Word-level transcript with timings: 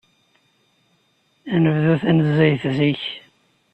Ad 1.53 1.59
nebdu 1.63 1.95
tanezzayt 2.01 2.63
zik. 2.77 3.01